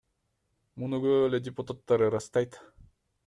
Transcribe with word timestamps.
Муну 0.83 0.99
көп 1.03 1.27
эле 1.27 1.41
депутаттар 1.49 2.05
ырастайт. 2.09 2.61